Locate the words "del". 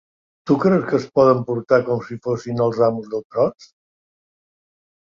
3.15-3.25